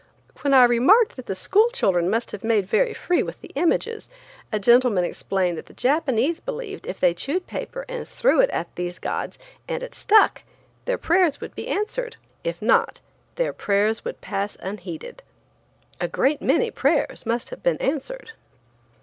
[0.41, 4.09] When I remarked that the school children must make very free with the images,
[4.51, 8.73] a gentleman explained that the Japanese believed if they chewed paper and threw it at
[8.75, 9.37] these gods
[9.67, 10.41] and it stuck
[10.85, 12.99] their prayers would be answered, if not,
[13.35, 15.21] their prayers would pass unheeded.
[15.99, 18.31] A great many prayers must have been answered.